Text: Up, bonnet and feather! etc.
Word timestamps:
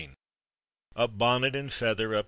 Up, 0.95 1.15
bonnet 1.19 1.55
and 1.55 1.71
feather! 1.71 2.11
etc. 2.15 2.19